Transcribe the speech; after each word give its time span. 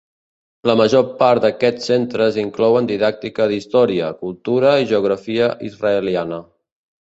La 0.69 0.75
major 0.77 1.03
part 1.19 1.43
d'aquests 1.43 1.89
centres 1.91 2.39
inclouen 2.45 2.89
didàctica 2.93 3.49
d'història, 3.53 4.11
cultura 4.25 4.75
i 4.87 4.91
geografia 4.97 5.55
israeliana. 5.73 6.45